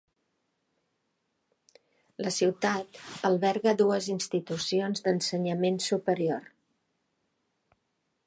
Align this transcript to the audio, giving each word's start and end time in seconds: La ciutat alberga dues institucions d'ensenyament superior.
La 2.27 2.31
ciutat 2.37 2.97
alberga 3.29 3.75
dues 3.83 4.09
institucions 4.15 5.05
d'ensenyament 5.09 5.79
superior. 5.91 6.51